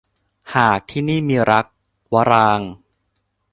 [0.55, 1.65] หากที่นี่มีรัก-
[2.13, 2.71] วรางค์